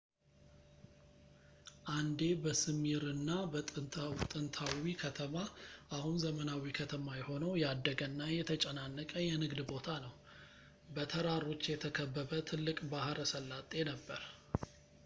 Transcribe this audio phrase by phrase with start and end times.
[1.95, 3.29] አንዴ በስምይርና
[4.31, 5.35] ጥንታዊ ከተማ
[5.97, 10.15] አሁን ዘመናዊ ከተማ የሆነው ያደገ እና የተጨናነቀ የንግድ ቦታ ነው
[10.97, 14.21] በተራሮች የተከበበ ትልቅ ባሕረ ሰላጤ ነበረ